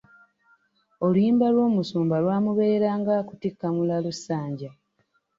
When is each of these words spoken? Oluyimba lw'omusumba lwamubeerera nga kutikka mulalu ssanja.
Oluyimba 1.05 1.47
lw'omusumba 1.53 2.15
lwamubeerera 2.23 2.89
nga 2.99 3.15
kutikka 3.27 3.67
mulalu 3.75 4.11
ssanja. 4.17 4.69